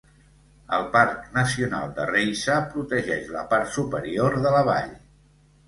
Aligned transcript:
El 0.77 0.87
Parc 0.95 1.27
Nacional 1.35 1.91
de 1.99 2.07
Reisa 2.13 2.57
protegeix 2.73 3.29
la 3.37 3.45
part 3.55 3.73
superior 3.79 4.41
de 4.49 4.59
la 4.59 4.67
vall. 4.73 4.93